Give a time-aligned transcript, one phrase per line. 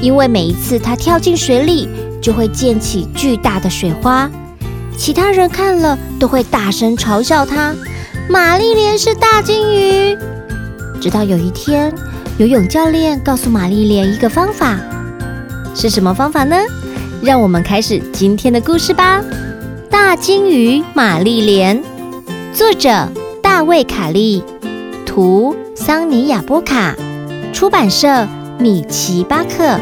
[0.00, 1.88] 因为每一次它跳进水里，
[2.20, 4.30] 就会溅起巨大的水花，
[4.96, 7.74] 其他人看了都会大声嘲笑它。
[8.28, 10.16] 玛丽莲是大鲸鱼。
[11.00, 11.92] 直到有一天，
[12.38, 14.78] 游泳教练告诉玛丽莲一个方法，
[15.74, 16.56] 是什么方法呢？
[17.22, 19.22] 让我们开始今天的故事吧。
[19.90, 21.82] 大鲸鱼玛丽莲，
[22.52, 23.08] 作者
[23.42, 24.42] 大卫·卡利，
[25.04, 26.94] 图桑尼亚·波卡，
[27.52, 28.28] 出版社。
[28.60, 29.78] 米奇巴克。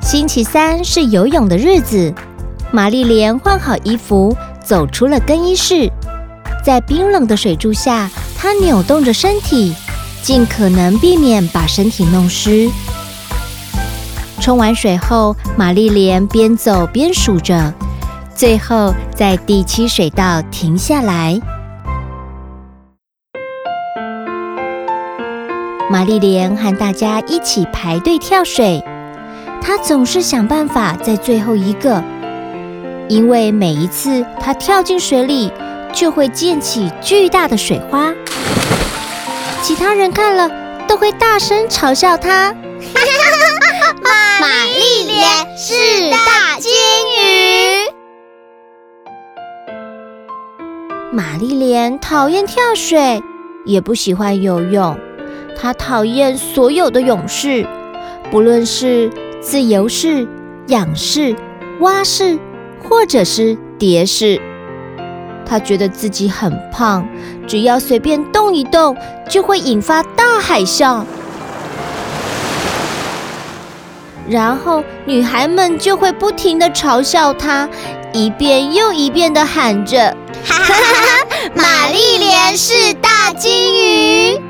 [0.00, 2.14] 星期三是游泳的日子，
[2.70, 5.90] 玛丽莲换好衣服，走出了更衣室。
[6.64, 9.74] 在冰冷的水柱下，她扭动着身体，
[10.22, 12.70] 尽可能避免把身体弄湿。
[14.40, 17.74] 冲完水后，玛丽莲边走边数着。
[18.42, 21.40] 最后，在第七水道停下来。
[25.88, 28.82] 玛丽莲和大家一起排队跳水，
[29.62, 32.02] 她总是想办法在最后一个，
[33.08, 35.52] 因为每一次她跳进水里，
[35.92, 38.12] 就会溅起巨大的水花。
[39.62, 40.50] 其他人看了
[40.88, 42.52] 都会大声嘲笑她。
[44.40, 46.72] 玛丽莲是大鲸
[51.14, 53.22] 玛丽莲讨厌跳水，
[53.66, 54.98] 也不喜欢游泳。
[55.54, 57.66] 她讨厌所有的泳式，
[58.30, 60.26] 不论是自由式、
[60.68, 61.36] 仰式、
[61.80, 62.38] 蛙式，
[62.82, 64.40] 或者是蝶式。
[65.44, 67.06] 她觉得自己很胖，
[67.46, 68.96] 只要随便动一动，
[69.28, 71.04] 就会引发大海啸。
[74.26, 77.68] 然后女孩们就会不停地嘲笑她，
[78.14, 80.16] 一遍又一遍地喊着。
[80.44, 81.26] 哈哈哈！
[81.54, 84.40] 玛丽莲是大鲸鱼。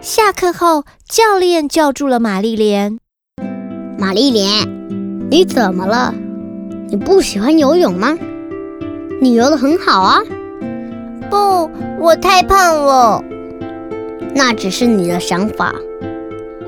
[0.00, 2.98] 下课后，教练叫住了玛丽莲。
[3.98, 6.14] 玛丽莲，你怎么了？
[6.88, 8.16] 你不喜欢游泳吗？
[9.20, 10.20] 你游的很好啊。
[11.30, 13.22] 不，我太胖了。
[14.34, 15.74] 那只是你的想法。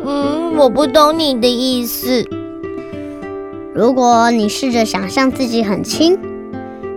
[0.05, 2.25] 嗯，我不懂你的意思。
[3.77, 6.19] 如果你试着想象自己很轻，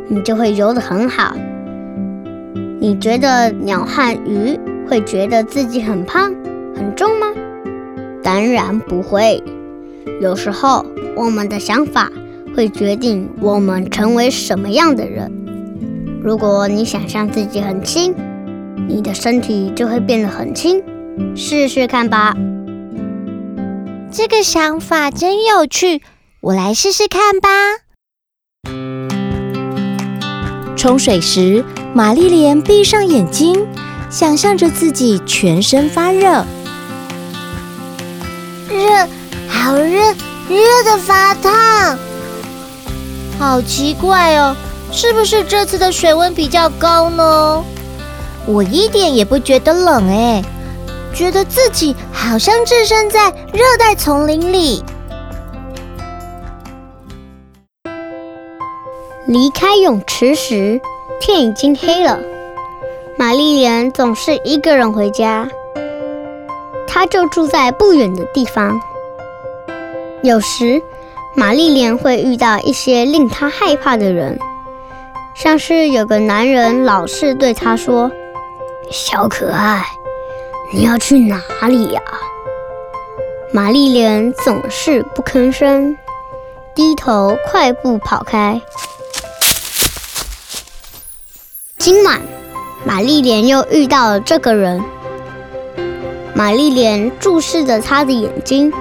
[0.07, 1.35] 你就会游得很好。
[2.79, 4.57] 你觉得鸟和鱼
[4.87, 6.33] 会觉得自己很胖、
[6.73, 7.27] 很重吗？
[8.23, 9.43] 当然不会。
[10.21, 10.85] 有时候，
[11.17, 12.09] 我们的想法
[12.55, 15.29] 会决定我们成为什么样的人。
[16.23, 18.15] 如果你想象自己很轻，
[18.87, 20.81] 你的身体就会变得很轻。
[21.35, 22.33] 试试看吧。
[24.09, 26.01] 这个想法真有趣。
[26.41, 27.49] 我来试试看吧。
[30.77, 33.67] 冲水时，玛丽莲闭上眼睛，
[34.09, 36.45] 想象着自己全身发热，
[38.69, 39.07] 热，
[39.49, 40.15] 好热，
[40.47, 41.99] 热的发烫。
[43.37, 44.55] 好奇怪哦，
[44.93, 47.61] 是不是这次的水温比较高呢？
[48.45, 50.41] 我一点也不觉得冷哎，
[51.13, 54.81] 觉得自己好像置身在热带丛林里。
[59.29, 60.81] 离开泳池时，
[61.21, 62.19] 天已经黑了。
[63.15, 65.47] 玛丽莲总是一个人回家，
[66.87, 68.81] 她就住在不远的地方。
[70.23, 70.81] 有时，
[71.35, 74.39] 玛丽莲会遇到一些令她害怕的人，
[75.35, 78.09] 像是有个男人老是对她说
[78.89, 79.85] ：“小可爱，
[80.73, 82.01] 你要去哪里呀？”
[83.53, 85.95] 玛丽莲总是不吭声，
[86.73, 88.59] 低头快步跑开。
[91.79, 92.19] 今晚，
[92.83, 94.83] 玛丽莲又遇到了这个人。
[96.35, 98.71] 玛丽莲注视着他的眼睛，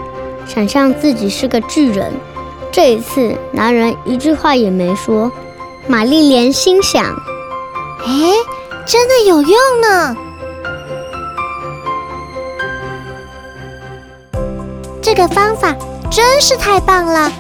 [0.49, 2.13] 想象自己是个巨人。
[2.73, 5.31] 这一次，男人一句话也没说。
[5.87, 7.05] 玛丽莲心想
[8.05, 8.33] ：“哎，
[8.85, 10.17] 真的有用呢！
[15.01, 15.73] 这个方法
[16.11, 17.31] 真是太棒了。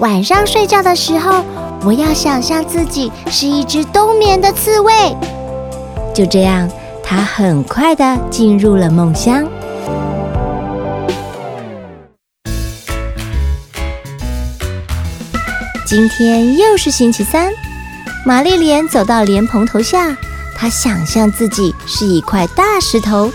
[0.00, 1.42] 晚上睡觉的时候。”
[1.84, 4.92] 我要想象自己是一只冬眠的刺猬，
[6.12, 6.68] 就这样，
[7.04, 9.46] 她很快的进入了梦乡。
[15.86, 17.52] 今天又是星期三，
[18.26, 20.16] 玛丽莲走到莲蓬头下，
[20.56, 23.30] 她想象自己是一块大石头，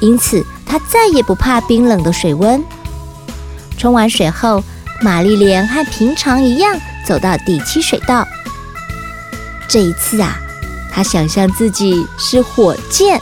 [0.00, 2.62] 因此她再也不怕冰冷的水温。
[3.76, 4.62] 冲完水后，
[5.02, 6.78] 玛丽莲和平常一样
[7.10, 8.24] 走到第七水道。
[9.66, 10.38] 这一次啊，
[10.92, 13.20] 他想象自己是火箭，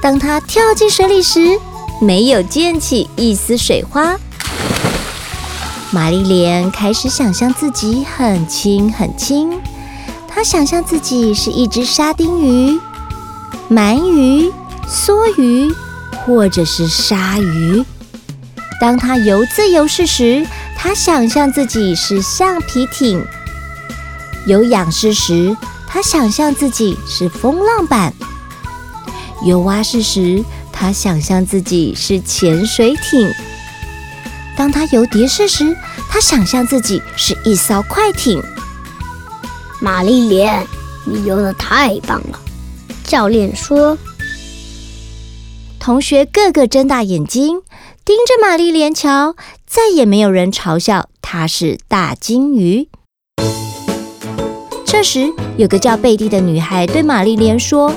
[0.00, 1.58] 当他跳进水里时，
[2.00, 4.14] 没有溅起一丝水花。
[5.90, 9.60] 玛丽莲开始想象自己很轻很轻，
[10.28, 12.78] 她想象自己是一只沙丁鱼、
[13.68, 14.52] 鳗鱼、
[14.88, 15.74] 梭鱼，
[16.24, 17.84] 或者是鲨鱼。
[18.80, 20.46] 当他游自由式时，
[20.80, 23.20] 他想象自己是橡皮艇；
[24.46, 25.54] 有仰视时，
[25.88, 28.12] 他想象自己是风浪板；
[29.44, 33.28] 有蛙式时，他想象自己是潜水艇；
[34.56, 35.76] 当他游蝶式时，
[36.08, 38.40] 他想象自己是一艘快艇。
[39.80, 40.64] 玛丽莲，
[41.04, 42.38] 你游的太棒了！
[43.02, 43.98] 教练说。
[45.80, 47.62] 同学个个睁大眼睛。
[48.04, 49.36] 盯着玛丽莲瞧，
[49.78, 52.88] 再也没有人嘲笑她是大金鱼。
[54.84, 57.94] 这时，有个叫贝蒂的女孩对玛丽莲说：“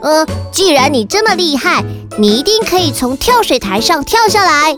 [0.00, 1.82] 呃，既然你这么厉害，
[2.18, 4.76] 你一定可以从跳水台上跳下来。”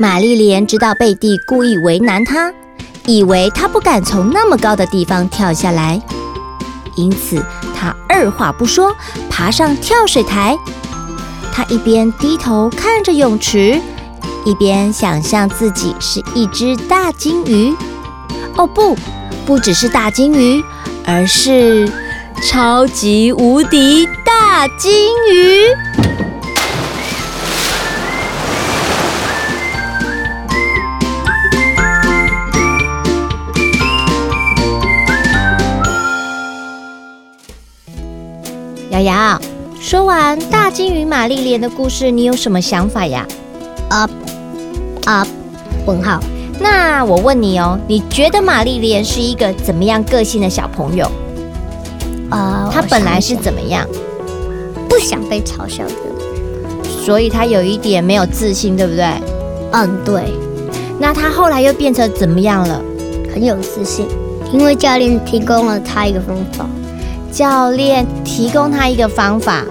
[0.00, 2.54] 玛丽莲知道贝蒂故意为难她，
[3.04, 6.00] 以为她不敢从那么高的地方跳下来，
[6.96, 7.44] 因此
[7.76, 8.96] 她二话不说，
[9.28, 10.58] 爬上跳水台。
[11.52, 13.80] 他一边低头看着泳池，
[14.44, 17.74] 一边想象自己是一只大鲸鱼。
[18.56, 18.96] 哦，不，
[19.46, 20.62] 不只是大鲸鱼，
[21.04, 21.90] 而是
[22.42, 24.90] 超级无敌大鲸
[25.30, 25.64] 鱼。
[38.90, 39.40] 瑶瑶。
[39.90, 43.26] 说完大金鱼玛丽莲的故事，你有什么想法呀？
[43.88, 44.08] 啊
[45.04, 45.26] 啊，
[45.84, 46.20] 问号。
[46.60, 51.10] 那我问你哦，你觉得玛丽莲是一个怎么样个性的小朋友？
[52.30, 53.84] 啊、呃，她本来是怎么样？
[54.88, 55.94] 不想被嘲笑的，
[57.04, 59.04] 所以她有一点没有自信，对不对？
[59.72, 60.22] 嗯，对。
[61.00, 62.80] 那她后来又变成怎么样了？
[63.34, 64.06] 很有自信，
[64.52, 66.64] 因为教练提供了她一个方法。
[67.32, 69.64] 教练提供他一个方法，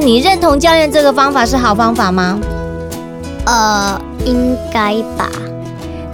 [0.00, 2.38] 你认同教练这个方法是好方法吗？
[3.46, 5.28] 呃，应该吧。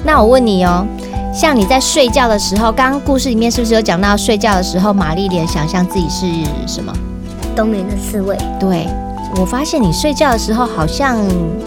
[0.05, 0.87] 那我问你哦，
[1.35, 6.27] 像你在睡觉的时候，刚刚故事里面是不是有讲到睡觉的时候，玛丽莲想象自己是
[6.67, 6.93] 什么？
[7.55, 8.37] 冬眠的刺猬。
[8.59, 8.87] 对，
[9.41, 11.19] 我发现你睡觉的时候好像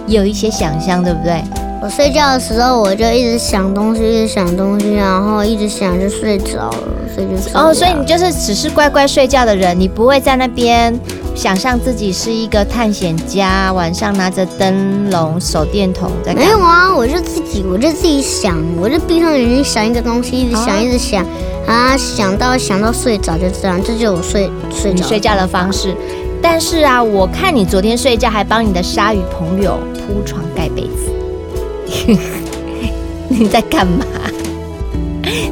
[0.07, 1.43] 有一些想象，对不对？
[1.81, 7.51] 我睡觉的时候，我就一直想东西，一直想东西，然后一直想就睡着了，所以就睡。
[7.55, 10.93] 哦，所以你就是只是乖乖睡觉的人，你不会在那边
[11.33, 16.35] 想象自己是一个探险家，晚上拿着灯笼、手电筒在？
[16.35, 21.25] 没有啊，我就自己，我就自己想，我就闭上眼睛想一个东西，一直想，一直想，
[21.65, 25.95] 啊，想到想到睡着就这样，这就是我睡睡着睡觉的方式。
[26.43, 30.90] 但是啊，我看你昨天睡觉还帮你的鲨鱼朋友铺床盖被子。
[33.29, 34.05] 你在干嘛？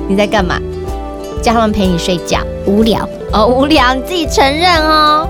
[0.08, 0.60] 你在干嘛？
[1.42, 5.26] 叫他们陪你睡觉，无聊哦，无聊，你自己承认哦。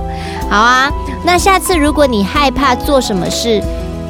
[0.49, 0.91] 好啊，
[1.23, 3.61] 那下次如果你害怕做什么事，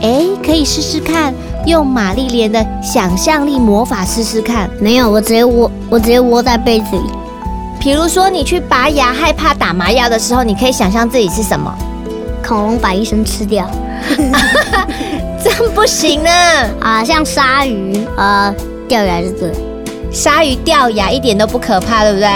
[0.02, 1.34] 哎，可以试试看
[1.66, 4.70] 用玛丽莲的想象力魔法试试看。
[4.80, 7.10] 没有，我直接窝，我直接窝在被子里。
[7.82, 11.74] 比如说你去拔牙，害怕打麻药的时候，你可以想象自己是什么？
[12.48, 13.70] 恐龙把医生吃掉。
[15.44, 16.30] 真不行呢！
[16.82, 18.54] 啊，像鲨鱼啊，
[18.88, 19.52] 掉牙是对。
[20.12, 22.30] 鲨鱼掉牙一点都不可怕，对不对？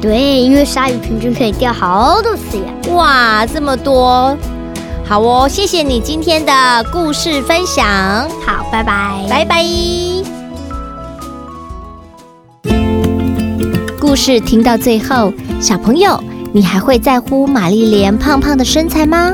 [0.00, 2.94] 对，因为鲨鱼平均可以掉好多次牙。
[2.94, 4.36] 哇，这么多！
[5.06, 6.52] 好哦，谢谢你今天的
[6.92, 7.84] 故事分享。
[8.46, 9.64] 好，拜拜，拜拜。
[13.98, 19.32] 故事听到最后，小朋友，你还会在乎玛丽莲胖胖的身材吗？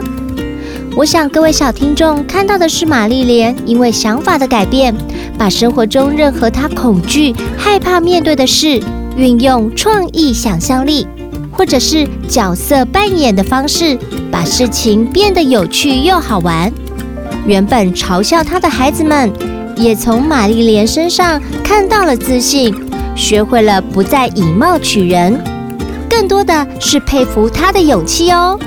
[1.01, 4.95] 我想各位小听众看到的是玛丽莲因为想法的改变，
[5.39, 8.79] 把生活中任何她恐惧、害怕面对的事，
[9.17, 11.07] 运用创意想象力，
[11.51, 13.99] 或者是角色扮演的方式，
[14.31, 16.71] 把事情变得有趣又好玩。
[17.47, 19.33] 原本嘲笑她的孩子们，
[19.79, 22.75] 也从玛丽莲身上看到了自信，
[23.17, 25.43] 学会了不再以貌取人。
[26.11, 28.61] 更多的是佩服他的勇气哦。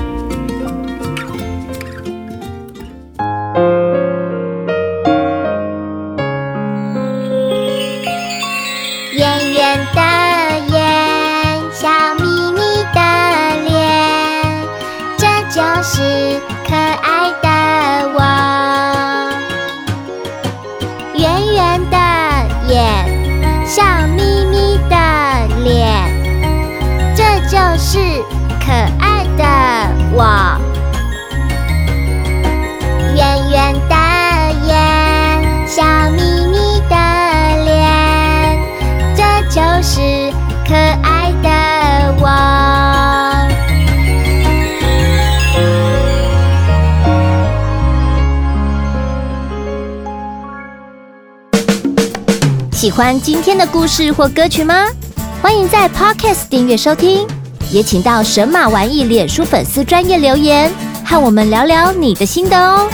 [27.76, 27.98] 是
[28.60, 29.44] 可爱的
[30.12, 30.24] 我。
[33.14, 33.94] 圆圆的
[34.66, 34.74] 眼，
[35.66, 36.94] 笑眯眯的
[37.64, 38.58] 脸，
[39.14, 40.00] 这就是
[40.66, 41.48] 可爱的
[42.20, 42.24] 我。
[52.72, 54.86] 喜欢今天的故事或歌曲吗？
[55.42, 57.26] 欢迎在 Podcast 订阅收听。
[57.74, 60.72] 也请到神马玩意脸书粉丝专业留言，
[61.04, 62.88] 和我们聊聊你的心得哦。